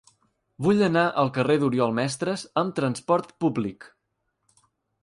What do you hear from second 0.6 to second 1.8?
Vull anar al carrer